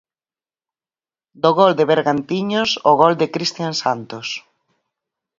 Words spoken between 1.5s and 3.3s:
gol de Bergantiños o gol de